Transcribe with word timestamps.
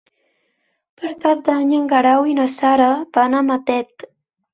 Per 1.01 1.09
Cap 1.25 1.43
d'Any 1.49 1.73
en 1.79 1.85
Guerau 1.91 2.25
i 2.31 2.33
na 2.39 2.47
Sara 2.53 2.87
van 3.19 3.37
a 3.37 3.43
Matet. 3.51 4.09